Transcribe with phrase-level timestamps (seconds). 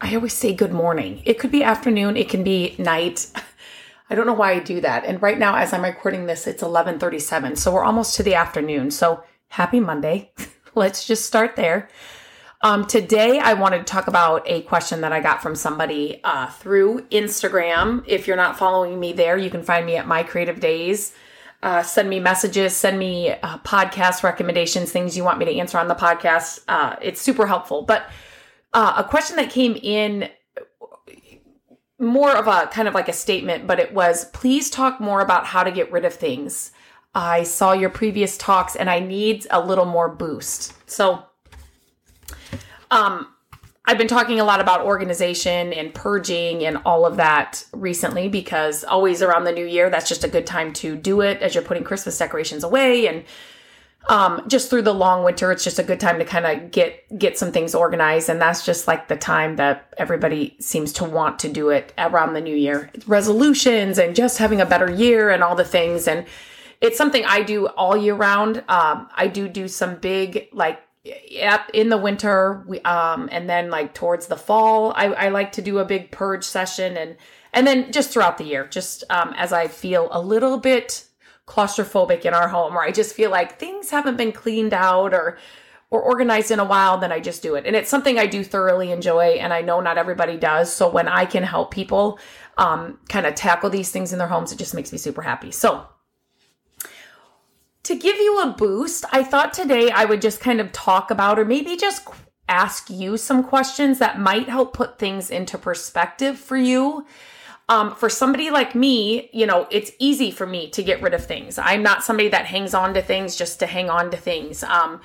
[0.00, 1.22] I always say good morning.
[1.24, 3.30] It could be afternoon, it can be night.
[4.10, 5.04] I don't know why I do that.
[5.04, 7.58] And right now as I'm recording this, it's 11:37.
[7.58, 8.90] So we're almost to the afternoon.
[8.90, 10.32] So happy Monday.
[10.74, 11.88] Let's just start there.
[12.60, 16.48] Um, today, I wanted to talk about a question that I got from somebody uh,
[16.48, 18.02] through Instagram.
[18.06, 21.12] If you're not following me there, you can find me at My Creative Days.
[21.62, 25.78] Uh, send me messages, send me uh, podcast recommendations, things you want me to answer
[25.78, 26.60] on the podcast.
[26.66, 27.82] Uh, it's super helpful.
[27.82, 28.10] But
[28.72, 30.28] uh, a question that came in
[31.98, 35.46] more of a kind of like a statement, but it was please talk more about
[35.46, 36.70] how to get rid of things.
[37.14, 40.74] I saw your previous talks and I need a little more boost.
[40.88, 41.24] So,
[42.90, 43.28] um,
[43.84, 48.84] I've been talking a lot about organization and purging and all of that recently because
[48.84, 51.64] always around the new year, that's just a good time to do it as you're
[51.64, 53.24] putting Christmas decorations away and
[54.08, 57.04] um, just through the long winter, it's just a good time to kind of get
[57.18, 61.38] get some things organized, and that's just like the time that everybody seems to want
[61.40, 62.90] to do it around the new year.
[63.06, 66.26] Resolutions and just having a better year and all the things, and
[66.80, 68.64] it's something I do all year round.
[68.68, 73.68] Um, I do do some big like yep in the winter, we um, and then
[73.68, 77.16] like towards the fall, I, I like to do a big purge session, and
[77.52, 81.07] and then just throughout the year, just um, as I feel a little bit
[81.48, 85.38] claustrophobic in our home or I just feel like things haven't been cleaned out or
[85.90, 87.64] or organized in a while, then I just do it.
[87.64, 90.70] And it's something I do thoroughly enjoy and I know not everybody does.
[90.70, 92.18] So when I can help people
[92.58, 95.50] um, kind of tackle these things in their homes, it just makes me super happy.
[95.50, 95.86] So
[97.84, 101.38] to give you a boost, I thought today I would just kind of talk about
[101.38, 102.06] or maybe just
[102.50, 107.06] ask you some questions that might help put things into perspective for you
[107.68, 111.24] um, for somebody like me, you know, it's easy for me to get rid of
[111.24, 111.58] things.
[111.58, 114.62] I'm not somebody that hangs on to things just to hang on to things.
[114.62, 115.00] Um,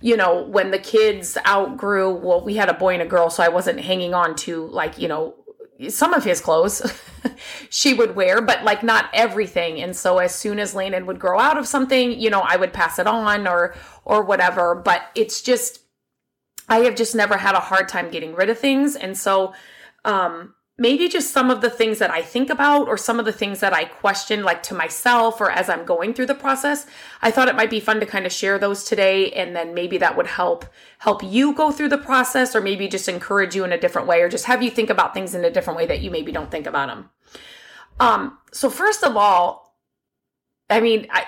[0.00, 3.42] you know, when the kids outgrew, well, we had a boy and a girl, so
[3.42, 5.34] I wasn't hanging on to like, you know,
[5.88, 6.82] some of his clothes
[7.70, 9.80] she would wear, but like not everything.
[9.80, 12.72] And so as soon as Landon would grow out of something, you know, I would
[12.72, 14.74] pass it on or or whatever.
[14.74, 15.80] But it's just
[16.68, 18.96] I have just never had a hard time getting rid of things.
[18.96, 19.52] And so
[20.04, 23.32] um maybe just some of the things that I think about or some of the
[23.32, 26.86] things that I question, like to myself or as I'm going through the process.
[27.20, 29.32] I thought it might be fun to kind of share those today.
[29.32, 30.66] And then maybe that would help,
[30.98, 34.22] help you go through the process or maybe just encourage you in a different way
[34.22, 36.50] or just have you think about things in a different way that you maybe don't
[36.50, 37.10] think about them.
[37.98, 39.76] Um, so first of all,
[40.70, 41.26] I mean, I,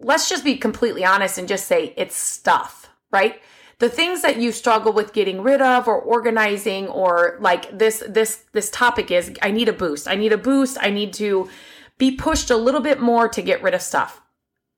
[0.00, 3.40] let's just be completely honest and just say it's stuff, right?
[3.78, 8.44] The things that you struggle with getting rid of or organizing or like this this
[8.52, 10.08] this topic is I need a boost.
[10.08, 10.78] I need a boost.
[10.80, 11.48] I need to
[11.96, 14.20] be pushed a little bit more to get rid of stuff.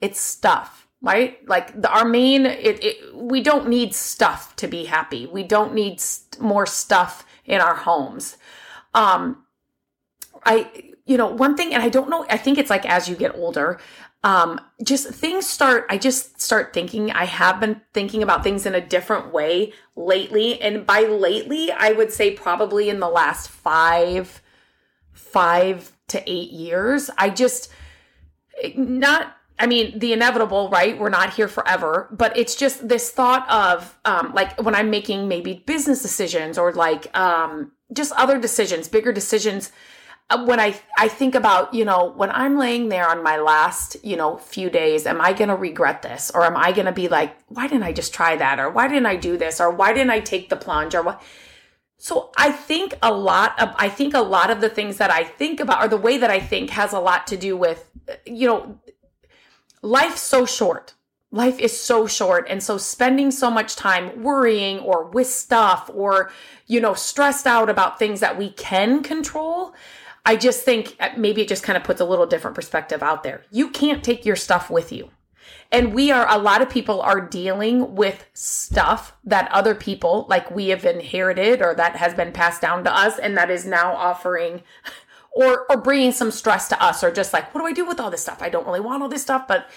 [0.00, 1.38] It's stuff, right?
[1.48, 5.26] Like the, our main it, it we don't need stuff to be happy.
[5.26, 8.36] We don't need st- more stuff in our homes.
[8.92, 9.44] Um
[10.44, 13.16] I you know, one thing and I don't know, I think it's like as you
[13.16, 13.80] get older,
[14.22, 18.76] um, just things start, I just start thinking, I have been thinking about things in
[18.76, 20.62] a different way lately.
[20.62, 24.40] And by lately, I would say probably in the last five,
[25.10, 27.10] five to eight years.
[27.18, 27.72] I just,
[28.76, 30.96] not, I mean, the inevitable, right?
[30.96, 35.26] We're not here forever, but it's just this thought of, um, like when I'm making
[35.26, 39.72] maybe business decisions or like, um, just other decisions, bigger decisions
[40.30, 43.96] Uh, when I I think about, you know, when I'm laying there on my last,
[44.04, 46.30] you know, few days, am I going to regret this?
[46.32, 48.60] Or am I going to be like, why didn't I just try that?
[48.60, 49.60] Or why didn't I do this?
[49.60, 50.94] Or why didn't I take the plunge?
[50.94, 51.20] Or what?
[52.02, 55.22] So I think a lot of I think a lot of the things that I
[55.22, 58.14] think about or the way that I think has a lot to do with uh,
[58.24, 58.80] you know
[59.82, 60.94] life's so short.
[61.30, 62.46] Life is so short.
[62.48, 66.32] And so spending so much time worrying or with stuff or
[66.66, 69.74] you know stressed out about things that we can control
[70.24, 73.22] I just think uh, maybe it just kind of puts a little different perspective out
[73.22, 73.42] there.
[73.50, 75.10] You can't take your stuff with you.
[75.72, 80.50] And we are, a lot of people are dealing with stuff that other people, like
[80.50, 83.94] we have inherited or that has been passed down to us and that is now
[83.94, 84.62] offering
[85.32, 88.00] or, or bringing some stress to us or just like, what do I do with
[88.00, 88.42] all this stuff?
[88.42, 89.70] I don't really want all this stuff, but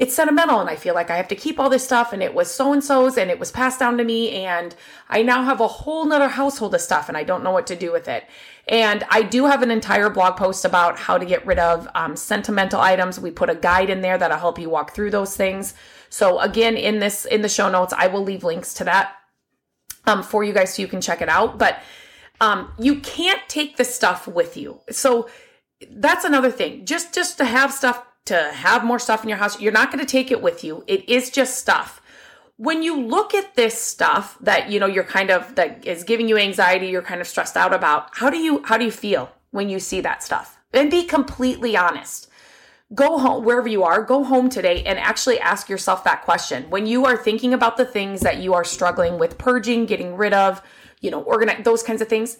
[0.00, 2.32] it's sentimental and I feel like I have to keep all this stuff and it
[2.32, 4.74] was so and so's and it was passed down to me and
[5.10, 7.76] I now have a whole nother household of stuff and I don't know what to
[7.76, 8.24] do with it.
[8.66, 12.16] And I do have an entire blog post about how to get rid of um,
[12.16, 13.20] sentimental items.
[13.20, 15.74] We put a guide in there that'll help you walk through those things.
[16.08, 19.16] So again, in this in the show notes, I will leave links to that
[20.06, 21.58] um, for you guys so you can check it out.
[21.58, 21.78] But
[22.40, 24.80] um, you can't take the stuff with you.
[24.90, 25.28] So
[25.90, 26.86] that's another thing.
[26.86, 29.60] Just just to have stuff to have more stuff in your house.
[29.60, 30.84] You're not going to take it with you.
[30.86, 32.00] It is just stuff.
[32.56, 36.28] When you look at this stuff that, you know, you're kind of, that is giving
[36.28, 39.30] you anxiety, you're kind of stressed out about, how do you, how do you feel
[39.50, 40.58] when you see that stuff?
[40.72, 42.28] And be completely honest.
[42.92, 46.68] Go home, wherever you are, go home today and actually ask yourself that question.
[46.70, 50.34] When you are thinking about the things that you are struggling with purging, getting rid
[50.34, 50.60] of,
[51.00, 52.38] you know, organize, those kinds of things.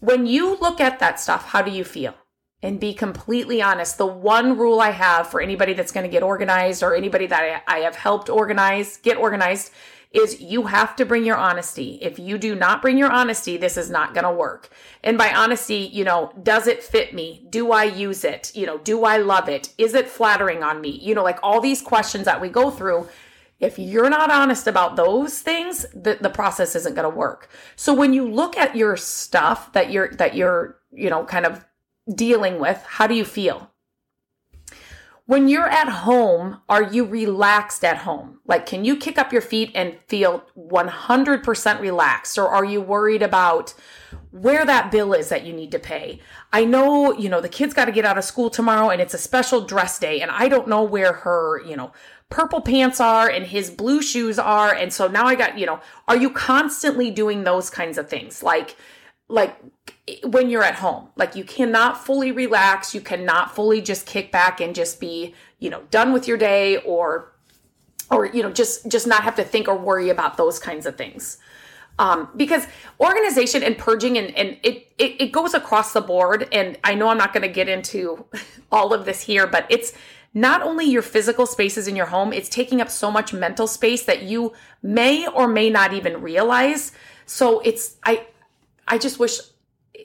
[0.00, 2.14] When you look at that stuff, how do you feel?
[2.62, 3.98] And be completely honest.
[3.98, 7.62] The one rule I have for anybody that's going to get organized or anybody that
[7.66, 9.72] I, I, have helped organize, get organized,
[10.12, 11.98] is you have to bring your honesty.
[12.02, 14.68] If you do not bring your honesty, this is not going to work.
[15.02, 17.46] And by honesty, you know, does it fit me?
[17.48, 18.52] Do I use it?
[18.54, 19.72] You know, do I love it?
[19.78, 20.90] Is it flattering on me?
[20.90, 23.08] You know, like all these questions that we go through.
[23.58, 27.48] If you're not honest about those things, the, the process isn't going to work.
[27.76, 31.64] So when you look at your stuff that you're, that you're, you know, kind of
[32.12, 33.70] dealing with, how do you feel?
[35.24, 38.40] When you're at home, are you relaxed at home?
[38.44, 42.36] Like, can you kick up your feet and feel 100% relaxed?
[42.38, 43.72] Or are you worried about
[44.32, 46.20] where that bill is that you need to pay?
[46.52, 49.14] I know, you know, the kid's got to get out of school tomorrow and it's
[49.14, 51.92] a special dress day, and I don't know where her, you know,
[52.28, 54.74] purple pants are and his blue shoes are.
[54.74, 58.42] And so now I got, you know, are you constantly doing those kinds of things?
[58.42, 58.76] Like,
[59.28, 59.56] like
[60.24, 61.08] when you're at home.
[61.16, 65.70] Like you cannot fully relax, you cannot fully just kick back and just be, you
[65.70, 67.32] know, done with your day or
[68.10, 70.96] or you know, just just not have to think or worry about those kinds of
[70.96, 71.38] things.
[71.98, 72.66] Um, because
[73.00, 76.48] organization and purging and, and it, it, it goes across the board.
[76.50, 78.24] And I know I'm not going to get into
[78.72, 79.92] all of this here, but it's
[80.34, 84.04] not only your physical spaces in your home, it's taking up so much mental space
[84.04, 86.92] that you may or may not even realize.
[87.26, 88.26] So it's, I,
[88.88, 89.38] I just wish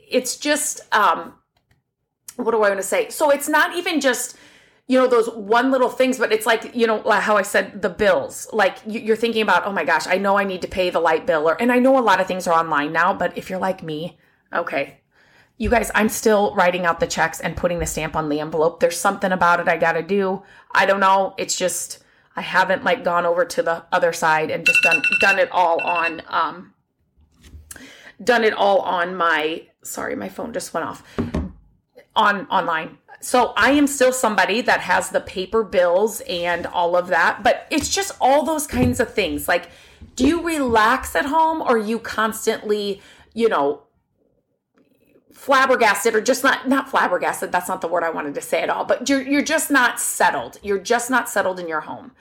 [0.09, 1.33] it's just um
[2.37, 3.09] what do I want to say?
[3.09, 4.37] So it's not even just
[4.87, 7.89] you know those one little things but it's like you know how i said the
[7.89, 8.47] bills.
[8.51, 11.27] Like you're thinking about oh my gosh i know i need to pay the light
[11.27, 13.59] bill or and i know a lot of things are online now but if you're
[13.59, 14.17] like me
[14.53, 15.01] okay.
[15.57, 18.79] You guys i'm still writing out the checks and putting the stamp on the envelope.
[18.79, 20.43] There's something about it i gotta do.
[20.71, 21.33] I don't know.
[21.37, 21.99] It's just
[22.35, 25.81] i haven't like gone over to the other side and just done done it all
[25.81, 26.73] on um
[28.23, 31.03] done it all on my sorry, my phone just went off
[32.15, 32.97] on online.
[33.19, 37.65] So I am still somebody that has the paper bills and all of that, but
[37.71, 39.47] it's just all those kinds of things.
[39.47, 39.69] Like,
[40.15, 43.01] do you relax at home or you constantly,
[43.33, 43.83] you know,
[45.33, 48.71] flabbergasted or just not not flabbergasted that's not the word i wanted to say at
[48.71, 52.11] all but you're you're just not settled you're just not settled in your home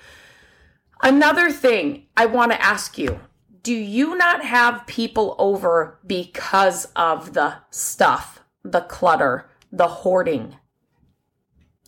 [1.02, 3.18] another thing i want to ask you
[3.66, 10.54] do you not have people over because of the stuff, the clutter, the hoarding?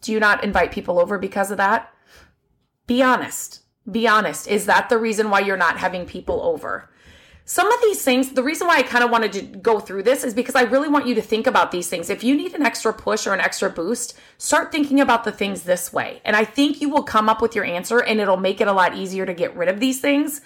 [0.01, 1.95] Do you not invite people over because of that?
[2.89, 3.61] Be honest.
[3.89, 4.49] Be honest.
[4.49, 6.91] Is that the reason why you're not having people over?
[7.45, 10.25] Some of these things, the reason why I kind of wanted to go through this
[10.25, 12.11] is because I really want you to think about these things.
[12.11, 15.63] If you need an extra push or an extra boost, start thinking about the things
[15.63, 16.23] this way.
[16.25, 18.73] And I think you will come up with your answer and it'll make it a
[18.73, 20.41] lot easier to get rid of these things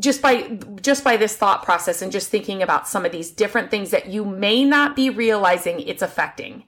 [0.00, 0.42] just by
[0.80, 4.06] just by this thought process and just thinking about some of these different things that
[4.06, 6.64] you may not be realizing it's affecting.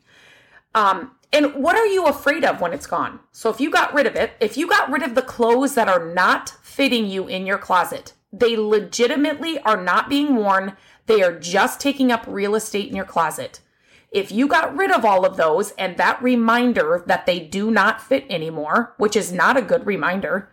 [0.74, 3.18] Um and what are you afraid of when it's gone?
[3.32, 5.88] So if you got rid of it if you got rid of the clothes that
[5.88, 10.76] are not fitting you in your closet they legitimately are not being worn.
[11.06, 13.60] They are just taking up real estate in your closet.
[14.10, 18.02] If you got rid of all of those and that reminder that they do not
[18.02, 20.50] fit anymore which is not a good reminder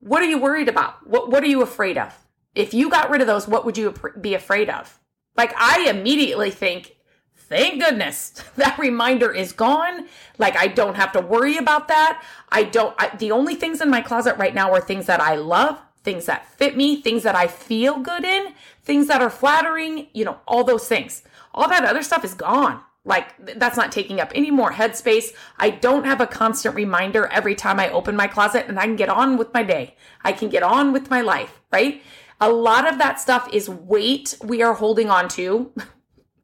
[0.00, 1.06] what are you worried about?
[1.06, 2.14] What what are you afraid of?
[2.54, 4.98] If you got rid of those, what would you be afraid of?
[5.36, 6.96] Like I immediately think,
[7.34, 10.06] thank goodness that reminder is gone.
[10.38, 12.22] Like I don't have to worry about that.
[12.50, 15.36] I don't I, the only things in my closet right now are things that I
[15.36, 20.08] love, things that fit me, things that I feel good in, things that are flattering,
[20.12, 21.22] you know, all those things.
[21.52, 22.82] All that other stuff is gone.
[23.06, 25.32] Like that's not taking up any more headspace.
[25.58, 28.96] I don't have a constant reminder every time I open my closet and I can
[28.96, 29.94] get on with my day.
[30.24, 32.02] I can get on with my life, right?
[32.40, 35.72] A lot of that stuff is weight we are holding on to.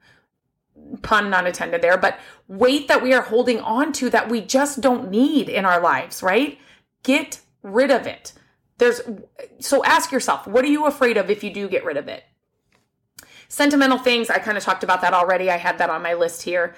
[1.02, 4.80] Pun not intended there, but weight that we are holding on to that we just
[4.80, 6.58] don't need in our lives, right?
[7.02, 8.34] Get rid of it.
[8.78, 9.00] There's
[9.58, 12.22] so ask yourself, what are you afraid of if you do get rid of it?
[13.52, 15.50] Sentimental things, I kind of talked about that already.
[15.50, 16.74] I had that on my list here.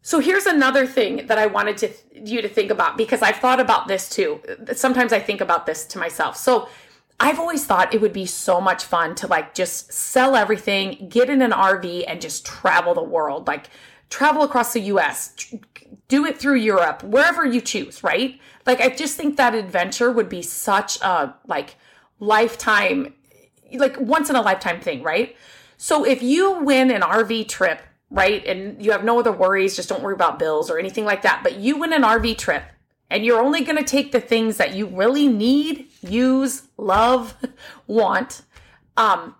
[0.00, 3.60] So here's another thing that I wanted to you to think about because I've thought
[3.60, 4.40] about this too.
[4.72, 6.36] Sometimes I think about this to myself.
[6.36, 6.68] So
[7.20, 11.30] I've always thought it would be so much fun to like just sell everything, get
[11.30, 13.46] in an RV and just travel the world.
[13.46, 13.70] Like
[14.10, 15.54] travel across the US,
[16.08, 18.40] do it through Europe, wherever you choose, right?
[18.66, 21.76] Like I just think that adventure would be such a like
[22.18, 23.14] lifetime
[23.72, 25.36] like once in a lifetime thing, right?
[25.82, 28.44] So if you win an RV trip right?
[28.46, 31.40] And you have no other worries, just don't worry about bills or anything like that.
[31.42, 32.62] But you win an RV trip
[33.10, 37.34] and you're only going to take the things that you really need, use, love,
[37.86, 38.42] want.
[38.96, 39.34] Um,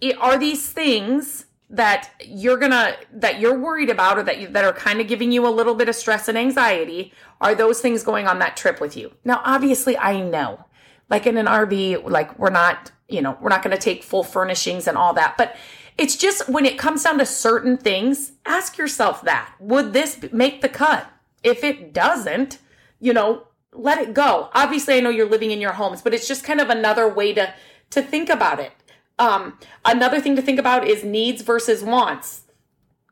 [0.00, 4.62] it, are these things that you're gonna that you're worried about or that you, that
[4.62, 8.02] are kind of giving you a little bit of stress and anxiety are those things
[8.02, 10.62] going on that trip with you now obviously i know
[11.08, 14.86] like in an rv like we're not you know we're not to take full furnishings
[14.86, 15.56] and all that but
[15.98, 19.54] it's just when it comes down to certain things, ask yourself that.
[19.60, 21.10] Would this make the cut?
[21.42, 22.58] If it doesn't,
[23.00, 24.48] you know, let it go.
[24.54, 27.32] Obviously, I know you're living in your homes, but it's just kind of another way
[27.34, 27.52] to
[27.90, 28.72] to think about it.
[29.18, 32.42] Um, another thing to think about is needs versus wants.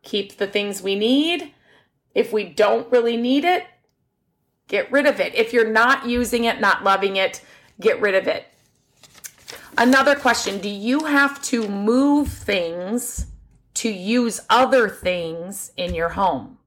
[0.03, 1.53] Keep the things we need.
[2.15, 3.67] If we don't really need it,
[4.69, 5.35] get rid of it.
[5.35, 7.43] If you're not using it, not loving it,
[7.79, 8.47] get rid of it.
[9.81, 13.29] Another question Do you have to move things
[13.73, 16.59] to use other things in your home?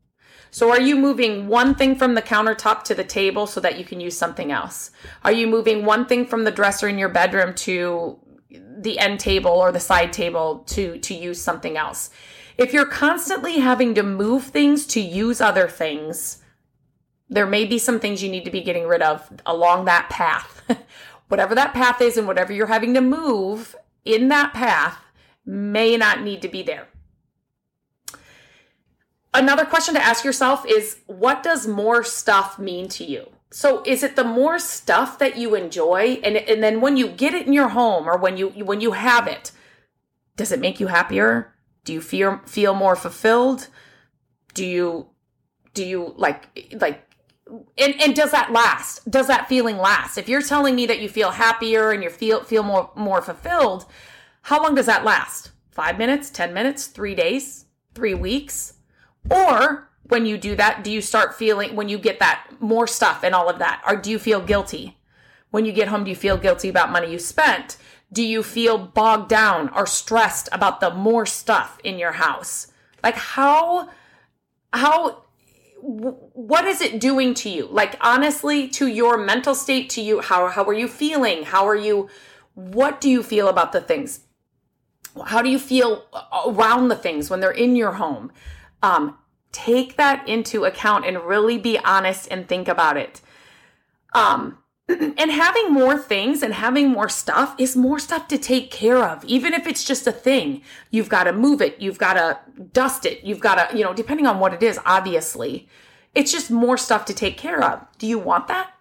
[0.50, 3.86] So, are you moving one thing from the countertop to the table so that you
[3.86, 4.90] can use something else?
[5.24, 8.18] Are you moving one thing from the dresser in your bedroom to
[8.80, 12.10] the end table or the side table to, to use something else?
[12.58, 16.42] If you're constantly having to move things to use other things,
[17.30, 20.64] there may be some things you need to be getting rid of along that path.
[21.28, 23.76] whatever that path is and whatever you're having to move
[24.06, 25.00] in that path
[25.46, 26.88] may not need to be there.
[29.34, 33.30] Another question to ask yourself is what does more stuff mean to you?
[33.52, 37.34] So is it the more stuff that you enjoy and and then when you get
[37.34, 39.52] it in your home or when you when you have it
[40.36, 41.54] does it make you happier?
[41.84, 43.68] Do you feel feel more fulfilled?
[44.54, 45.08] Do you
[45.74, 46.46] do you like
[46.80, 47.08] like
[47.78, 49.10] and, and does that last?
[49.10, 50.18] Does that feeling last?
[50.18, 53.86] If you're telling me that you feel happier and you feel feel more more fulfilled,
[54.44, 55.52] how long does that last?
[55.72, 58.74] Five minutes, ten minutes, three days, three weeks?
[59.30, 63.24] Or when you do that, do you start feeling when you get that more stuff
[63.24, 63.82] and all of that?
[63.88, 64.98] Or do you feel guilty?
[65.52, 67.78] When you get home, do you feel guilty about money you spent?
[68.12, 72.68] Do you feel bogged down or stressed about the more stuff in your house?
[73.04, 73.90] Like how
[74.72, 75.24] how
[75.86, 77.68] what is it doing to you?
[77.68, 81.44] Like honestly, to your mental state, to you, how how are you feeling?
[81.44, 82.10] How are you?
[82.54, 84.22] What do you feel about the things?
[85.26, 86.06] How do you feel
[86.48, 88.32] around the things when they're in your home?
[88.82, 89.18] Um,
[89.52, 93.22] take that into account and really be honest and think about it.
[94.14, 94.60] Um,
[94.90, 99.24] and having more things and having more stuff is more stuff to take care of
[99.26, 100.62] even if it's just a thing.
[100.92, 102.40] You've got to move it you've got to
[102.74, 105.68] dust it you've got to you know depending on what it is obviously.
[106.16, 107.86] It's just more stuff to take care of.
[107.98, 108.72] Do you want that?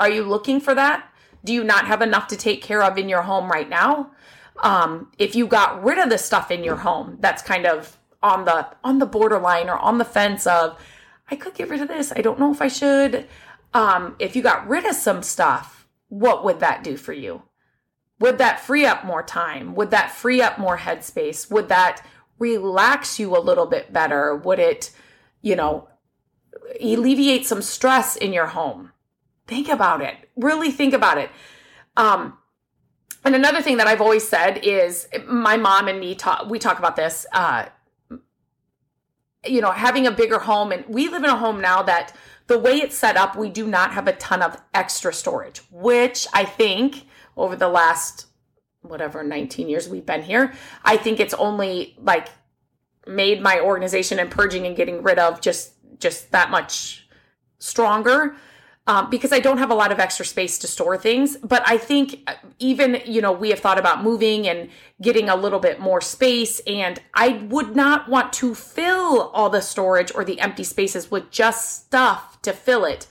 [0.00, 1.10] Are you looking for that?
[1.44, 4.12] Do you not have enough to take care of in your home right now?
[4.62, 8.44] Um, if you got rid of the stuff in your home that's kind of on
[8.44, 10.80] the on the borderline or on the fence of
[11.30, 13.26] i could get rid of this i don't know if i should
[13.74, 17.42] um, if you got rid of some stuff, what would that do for you?
[18.20, 19.74] Would that free up more time?
[19.74, 21.50] Would that free up more headspace?
[21.50, 22.04] Would that
[22.38, 24.34] relax you a little bit better?
[24.34, 24.90] Would it,
[25.42, 25.88] you know,
[26.80, 28.92] alleviate some stress in your home?
[29.46, 30.16] Think about it.
[30.36, 31.30] Really think about it.
[31.96, 32.38] Um,
[33.24, 36.78] and another thing that I've always said is my mom and me talk, we talk
[36.78, 37.66] about this, uh,
[39.46, 40.72] you know, having a bigger home.
[40.72, 42.14] And we live in a home now that
[42.48, 46.26] the way it's set up, we do not have a ton of extra storage, which
[46.32, 47.04] I think
[47.36, 48.26] over the last
[48.80, 50.52] whatever 19 years we've been here,
[50.84, 52.28] I think it's only like
[53.06, 57.06] made my organization and purging and getting rid of just just that much
[57.58, 58.36] stronger
[58.88, 61.36] um, because I don't have a lot of extra space to store things.
[61.36, 65.36] But I think uh, even, you know, we have thought about moving and getting a
[65.36, 66.60] little bit more space.
[66.66, 71.30] And I would not want to fill all the storage or the empty spaces with
[71.30, 73.06] just stuff to fill it.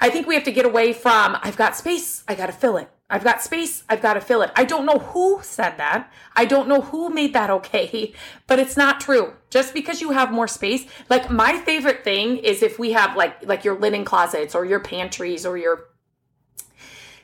[0.00, 2.78] I think we have to get away from, I've got space, I got to fill
[2.78, 2.90] it.
[3.10, 4.50] I've got space, I've got to fill it.
[4.54, 6.12] I don't know who said that.
[6.36, 8.12] I don't know who made that okay,
[8.46, 9.32] but it's not true.
[9.50, 13.46] Just because you have more space, like my favorite thing is if we have like
[13.46, 15.88] like your linen closets or your pantries or your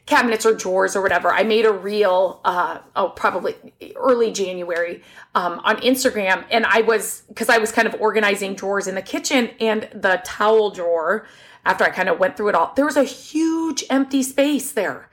[0.07, 1.33] cabinets or drawers or whatever.
[1.33, 3.55] I made a reel, uh, oh, probably
[3.97, 5.03] early January
[5.35, 9.03] um, on Instagram, and I was because I was kind of organizing drawers in the
[9.03, 11.27] kitchen and the towel drawer.
[11.67, 15.09] After I kind of went through it all, there was a huge empty space there,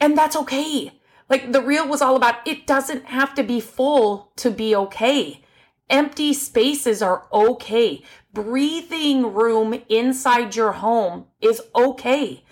[0.00, 0.92] and that's okay.
[1.28, 5.42] Like the reel was all about it doesn't have to be full to be okay.
[5.90, 8.02] Empty spaces are okay.
[8.32, 12.42] Breathing room inside your home is okay.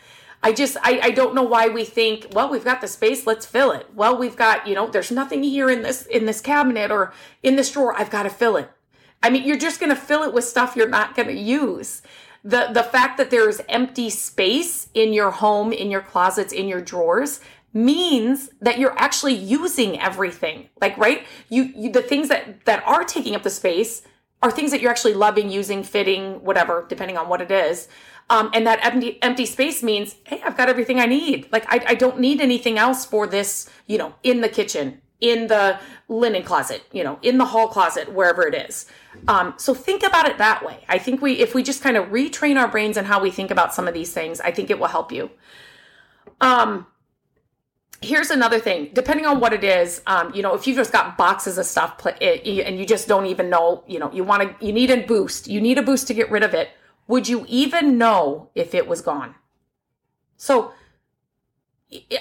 [0.45, 3.47] I just, I, I don't know why we think, well, we've got the space, let's
[3.47, 3.87] fill it.
[3.95, 7.13] Well, we've got, you know, there's nothing here in this, in this cabinet or
[7.45, 7.95] in this drawer.
[7.97, 8.69] I've got to fill it.
[9.23, 12.03] I mean, you're just going to fill it with stuff you're not going to use.
[12.45, 16.67] The, the fact that there is empty space in your home, in your closets, in
[16.67, 17.41] your drawers,
[17.73, 20.69] means that you're actually using everything.
[20.81, 21.25] Like, right?
[21.49, 24.03] You, you, the things that, that are taking up the space
[24.43, 27.89] are things that you're actually loving, using, fitting, whatever, depending on what it is.
[28.29, 31.49] Um, and that empty, empty space means, hey, I've got everything I need.
[31.53, 35.47] Like, I, I don't need anything else for this, you know, in the kitchen, in
[35.47, 38.87] the linen closet, you know, in the hall closet, wherever it is.
[39.29, 40.85] Um, so think about it that way.
[40.89, 43.51] I think we, if we just kind of retrain our brains and how we think
[43.51, 45.31] about some of these things, I think it will help you.
[46.41, 46.87] Um,
[48.03, 51.17] here's another thing depending on what it is um, you know if you've just got
[51.17, 54.73] boxes of stuff and you just don't even know you know you want to you
[54.73, 56.71] need a boost you need a boost to get rid of it
[57.07, 59.37] would you even know if it was gone
[60.37, 60.73] so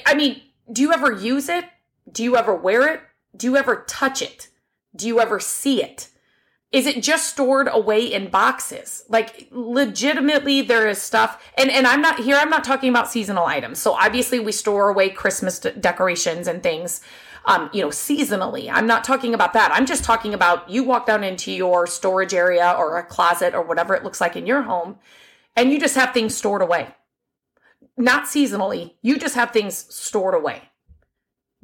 [0.05, 0.39] i mean
[0.71, 1.65] do you ever use it
[2.09, 3.01] do you ever wear it?
[3.35, 4.49] Do you ever touch it?
[4.95, 6.09] Do you ever see it?
[6.71, 9.03] Is it just stored away in boxes?
[9.09, 13.45] Like legitimately there is stuff and and i'm not here i'm not talking about seasonal
[13.45, 13.79] items.
[13.79, 17.01] So obviously we store away christmas decorations and things
[17.45, 18.69] um, you know seasonally.
[18.71, 19.71] I'm not talking about that.
[19.73, 23.63] I'm just talking about you walk down into your storage area or a closet or
[23.63, 24.97] whatever it looks like in your home
[25.55, 26.87] and you just have things stored away.
[27.97, 28.93] Not seasonally.
[29.01, 30.70] You just have things stored away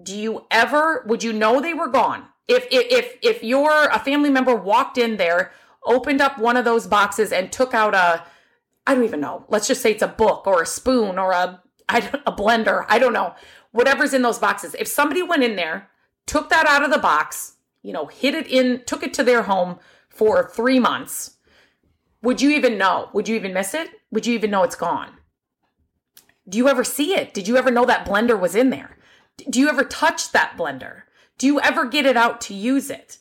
[0.02, 4.30] do you ever would you know they were gone if if if you're a family
[4.30, 5.52] member walked in there,
[5.86, 8.24] opened up one of those boxes and took out a
[8.86, 9.46] I don't even know.
[9.50, 12.86] Let's just say it's a book or a spoon or a I don't, a blender.
[12.88, 13.36] I don't know.
[13.72, 14.76] Whatever's in those boxes.
[14.80, 15.90] If somebody went in there,
[16.26, 19.44] took that out of the box, you know, hid it in, took it to their
[19.44, 21.38] home for 3 months,
[22.22, 23.10] would you even know?
[23.14, 23.90] Would you even miss it?
[24.12, 25.18] Would you even know it's gone?
[26.50, 27.34] Do you ever see it?
[27.34, 28.97] Did you ever know that blender was in there?
[29.50, 31.04] Do you ever touch that blender?
[31.38, 33.18] Do you ever get it out to use it?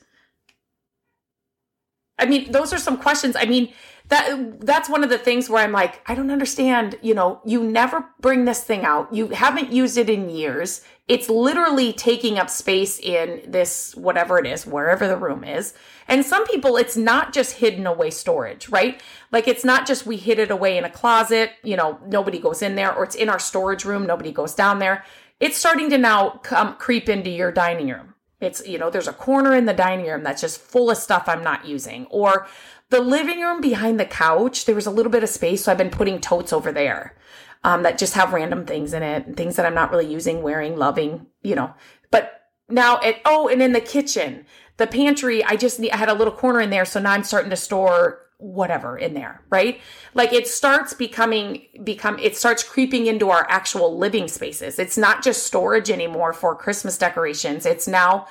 [2.19, 3.37] I mean, those are some questions.
[3.37, 3.73] I mean,
[4.09, 7.63] that that's one of the things where I'm like, I don't understand, you know, you
[7.63, 9.13] never bring this thing out.
[9.13, 10.83] You haven't used it in years.
[11.09, 15.75] It's literally taking up space in this whatever it is, wherever the room is.
[16.09, 19.03] And some people it's not just hidden away storage, right?
[19.33, 22.63] Like it's not just we hid it away in a closet, you know, nobody goes
[22.63, 25.05] in there or it's in our storage room, nobody goes down there
[25.41, 28.15] it's starting to now come creep into your dining room.
[28.41, 31.25] It's, you know, there's a corner in the dining room that's just full of stuff
[31.27, 32.07] I'm not using.
[32.07, 32.47] Or
[32.91, 35.79] the living room behind the couch, there was a little bit of space, so I've
[35.79, 37.17] been putting totes over there
[37.65, 40.43] um, that just have random things in it and things that I'm not really using,
[40.43, 41.75] wearing, loving, you know.
[42.11, 44.45] But now it, oh, and in the kitchen,
[44.77, 47.25] the pantry, I just need, I had a little corner in there, so now I'm
[47.25, 49.81] starting to store whatever in there, right?
[50.15, 54.79] Like it starts becoming become it starts creeping into our actual living spaces.
[54.79, 57.65] It's not just storage anymore for Christmas decorations.
[57.65, 58.27] It's now,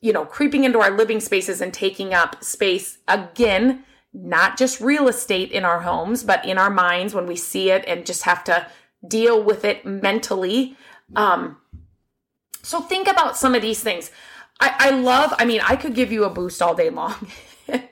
[0.00, 3.84] you know, creeping into our living spaces and taking up space again,
[4.14, 7.84] not just real estate in our homes, but in our minds when we see it
[7.86, 8.66] and just have to
[9.06, 10.76] deal with it mentally.
[11.14, 11.58] Um
[12.62, 14.10] so think about some of these things.
[14.60, 17.26] I, I love, I mean, I could give you a boost all day long.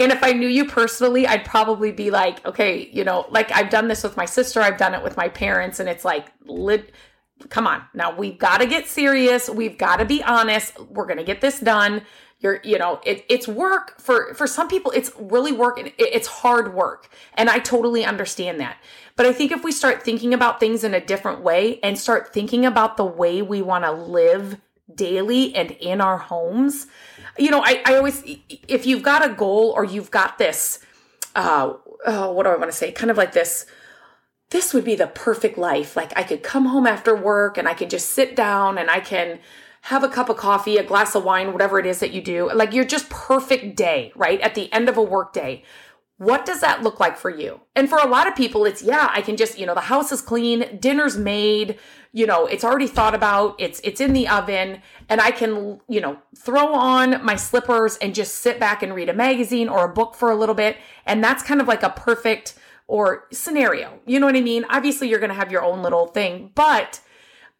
[0.00, 3.68] And if I knew you personally, I'd probably be like, okay, you know, like I've
[3.68, 6.92] done this with my sister, I've done it with my parents, and it's like, lit,
[7.50, 9.50] come on, now we've got to get serious.
[9.50, 10.80] We've got to be honest.
[10.88, 12.02] We're to get this done.
[12.40, 15.78] You're, you know, it, it's work for, for some people, it's really work.
[15.78, 17.10] It, it's hard work.
[17.34, 18.78] And I totally understand that.
[19.16, 22.32] But I think if we start thinking about things in a different way and start
[22.32, 24.58] thinking about the way we want to live
[24.94, 26.86] daily and in our homes,
[27.40, 28.22] you know, I, I always,
[28.68, 30.78] if you've got a goal or you've got this,
[31.34, 31.72] uh,
[32.06, 32.92] oh, what do I want to say?
[32.92, 33.66] Kind of like this,
[34.50, 35.96] this would be the perfect life.
[35.96, 39.00] Like I could come home after work and I can just sit down and I
[39.00, 39.38] can
[39.82, 42.52] have a cup of coffee, a glass of wine, whatever it is that you do.
[42.52, 44.40] Like you're just perfect day, right?
[44.40, 45.64] At the end of a work day.
[46.20, 47.60] What does that look like for you?
[47.74, 50.12] And for a lot of people, it's yeah, I can just, you know, the house
[50.12, 51.78] is clean, dinner's made,
[52.12, 56.00] you know, it's already thought about, it's it's in the oven, and I can, you
[56.04, 59.94] know, throw on my slippers and just sit back and read a magazine or a
[59.94, 60.76] book for a little bit.
[61.06, 62.54] And that's kind of like a perfect
[62.86, 64.00] or scenario.
[64.04, 64.66] You know what I mean?
[64.68, 67.00] Obviously, you're going to have your own little thing, but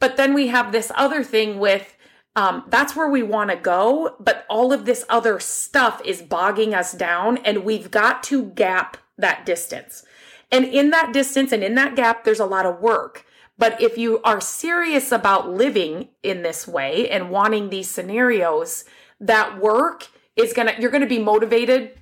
[0.00, 1.96] But then we have this other thing with
[2.36, 6.74] um, that's where we want to go, but all of this other stuff is bogging
[6.74, 10.04] us down, and we've got to gap that distance.
[10.52, 13.24] And in that distance and in that gap, there's a lot of work.
[13.58, 18.84] But if you are serious about living in this way and wanting these scenarios,
[19.20, 21.98] that work is gonna, you're gonna be motivated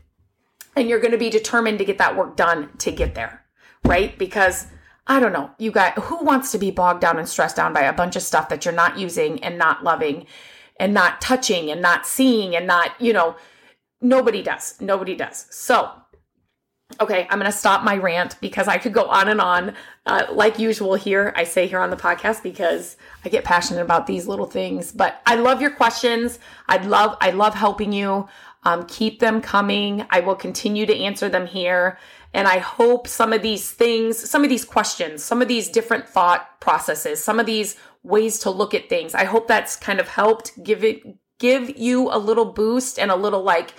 [0.76, 3.44] and you're gonna be determined to get that work done to get there,
[3.84, 4.16] right?
[4.16, 4.68] Because
[5.08, 7.80] I don't know, you guys, who wants to be bogged down and stressed down by
[7.80, 10.26] a bunch of stuff that you're not using and not loving
[10.78, 13.34] and not touching and not seeing and not, you know,
[14.02, 14.78] nobody does.
[14.80, 15.46] Nobody does.
[15.50, 15.90] So,
[17.00, 19.74] okay, I'm going to stop my rant because I could go on and on.
[20.04, 24.06] Uh, like usual here, I say here on the podcast because I get passionate about
[24.06, 24.92] these little things.
[24.92, 26.38] But I love your questions.
[26.68, 28.28] I love, I love helping you.
[28.64, 30.04] Um, keep them coming.
[30.10, 31.98] I will continue to answer them here.
[32.34, 36.08] And I hope some of these things, some of these questions, some of these different
[36.08, 40.08] thought processes, some of these ways to look at things, I hope that's kind of
[40.08, 41.02] helped give it,
[41.38, 43.74] give you a little boost and a little like,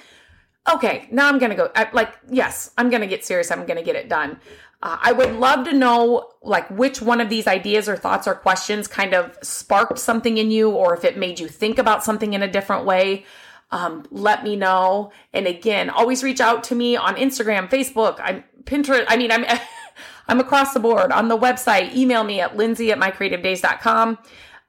[0.73, 1.71] okay, now I'm going to go.
[1.75, 3.51] I, like, yes, I'm going to get serious.
[3.51, 4.39] I'm going to get it done.
[4.81, 8.33] Uh, I would love to know like which one of these ideas or thoughts or
[8.33, 12.33] questions kind of sparked something in you or if it made you think about something
[12.33, 13.25] in a different way
[13.71, 15.11] um, let me know.
[15.33, 19.05] And again, always reach out to me on Instagram, Facebook, I'm Pinterest.
[19.07, 19.45] I mean, I'm,
[20.27, 21.93] I'm across the board on the website.
[21.95, 24.17] Email me at lindsay at mycreativedays.com.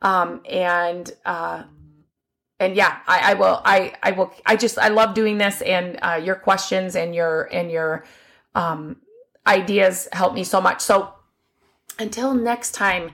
[0.02, 1.64] Um, and, uh,
[2.58, 5.98] and yeah, I, I, will, I, I will, I just, I love doing this and,
[6.02, 8.04] uh, your questions and your, and your,
[8.54, 8.96] um,
[9.46, 10.80] ideas help me so much.
[10.80, 11.12] So
[11.98, 13.12] until next time,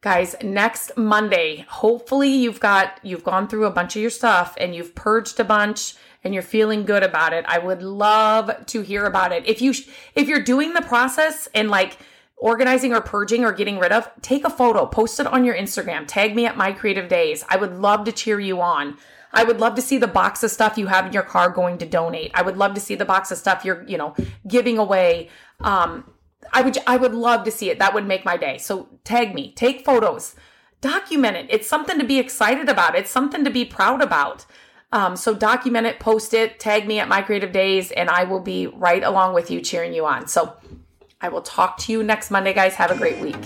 [0.00, 4.74] guys next monday hopefully you've got you've gone through a bunch of your stuff and
[4.74, 9.04] you've purged a bunch and you're feeling good about it i would love to hear
[9.04, 9.72] about it if you
[10.14, 11.98] if you're doing the process and like
[12.36, 16.06] organizing or purging or getting rid of take a photo post it on your instagram
[16.06, 18.96] tag me at my creative days i would love to cheer you on
[19.32, 21.76] I would love to see the box of stuff you have in your car going
[21.78, 22.30] to donate.
[22.32, 24.14] I would love to see the box of stuff you're, you know,
[24.48, 25.28] giving away.
[25.60, 26.10] Um,
[26.52, 27.78] I would I would love to see it.
[27.78, 28.58] That would make my day.
[28.58, 30.34] So tag me, take photos,
[30.80, 31.46] document it.
[31.50, 32.94] It's something to be excited about.
[32.94, 34.46] It's something to be proud about.
[34.92, 38.40] Um, so document it, post it, tag me at my creative days, and I will
[38.40, 40.28] be right along with you, cheering you on.
[40.28, 40.56] So
[41.20, 42.74] I will talk to you next Monday, guys.
[42.74, 43.36] Have a great week.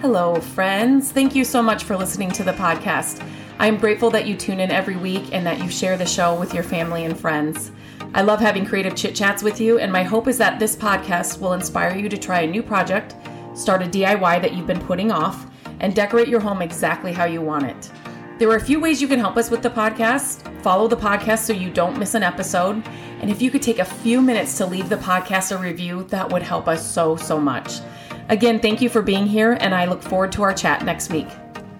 [0.00, 1.10] Hello, friends.
[1.10, 3.26] Thank you so much for listening to the podcast.
[3.58, 6.54] I'm grateful that you tune in every week and that you share the show with
[6.54, 7.72] your family and friends.
[8.14, 11.40] I love having creative chit chats with you, and my hope is that this podcast
[11.40, 13.14] will inspire you to try a new project,
[13.54, 15.46] start a DIY that you've been putting off,
[15.80, 17.90] and decorate your home exactly how you want it.
[18.38, 20.42] There are a few ways you can help us with the podcast.
[20.62, 22.86] Follow the podcast so you don't miss an episode.
[23.20, 26.30] And if you could take a few minutes to leave the podcast a review, that
[26.32, 27.80] would help us so, so much.
[28.28, 31.28] Again, thank you for being here, and I look forward to our chat next week.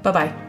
[0.02, 0.47] Bye bye.